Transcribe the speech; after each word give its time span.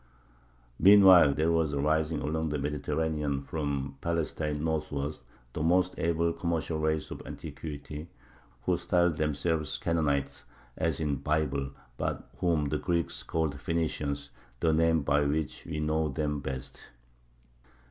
Meanwhile 0.79 1.35
there 1.35 1.51
was 1.51 1.75
rising 1.75 2.23
along 2.23 2.49
the 2.49 2.57
Mediterranean 2.57 3.43
from 3.43 3.99
Palestine 4.01 4.63
northward 4.63 5.17
the 5.53 5.61
most 5.61 5.93
able 5.99 6.33
commercial 6.33 6.79
race 6.79 7.11
of 7.11 7.21
antiquity, 7.23 8.07
who 8.63 8.77
styled 8.77 9.17
themselves 9.17 9.77
Canaanites, 9.77 10.43
as 10.75 10.99
in 10.99 11.09
the 11.11 11.17
Bible, 11.17 11.69
but 11.97 12.27
whom 12.37 12.69
the 12.69 12.79
Greeks 12.79 13.21
called 13.21 13.59
Phenicians, 13.61 14.31
the 14.59 14.73
name 14.73 15.03
by 15.03 15.23
which 15.23 15.67
we 15.67 15.79
know 15.79 16.09
them 16.09 16.39
best. 16.39 16.83